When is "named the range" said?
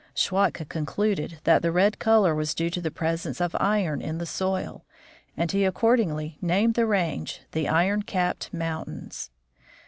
6.41-7.41